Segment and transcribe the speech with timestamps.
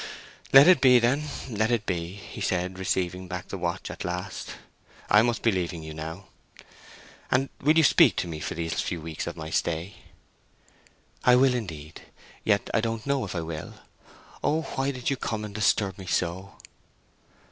[0.51, 4.49] "Let it be, then, let it be," he said, receiving back the watch at last;
[5.11, 6.25] "I must be leaving you now.
[7.29, 9.95] And will you speak to me for these few weeks of my stay?" "Indeed
[11.23, 11.71] I will.
[12.43, 13.75] Yet, I don't know if I will!
[14.43, 16.53] Oh, why did you come and disturb me so!"